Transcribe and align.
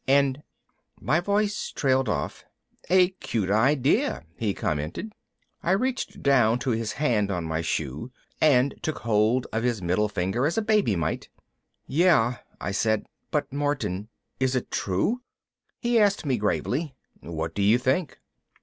And...." 0.07 0.41
My 0.99 1.19
voice 1.19 1.69
trailed 1.69 2.09
off. 2.09 2.43
"A 2.89 3.09
cute 3.09 3.51
idea," 3.51 4.23
he 4.35 4.51
commented. 4.55 5.13
I 5.61 5.73
reached 5.73 6.23
down 6.23 6.57
to 6.65 6.71
his 6.71 6.93
hand 6.93 7.29
on 7.29 7.43
my 7.45 7.61
shoe 7.61 8.11
and 8.41 8.73
took 8.81 8.97
hold 8.97 9.45
of 9.53 9.61
his 9.61 9.79
middle 9.79 10.09
finger 10.09 10.47
as 10.47 10.57
a 10.57 10.63
baby 10.63 10.95
might. 10.95 11.29
"Yeah," 11.85 12.37
I 12.59 12.71
said, 12.71 13.05
"But 13.29 13.53
Martin, 13.53 14.09
is 14.39 14.55
it 14.55 14.71
true?" 14.71 15.21
He 15.79 15.99
asked 15.99 16.25
me 16.25 16.35
gravely, 16.37 16.95
"What 17.19 17.53
do 17.53 17.61
you 17.61 17.77
think?" 17.77 18.17